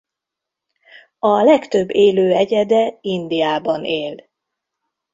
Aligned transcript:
A 1.19 1.41
legtöbb 1.43 1.89
élő 1.93 2.31
egyede 2.33 2.97
Indiában 3.01 3.83
él. 3.85 4.15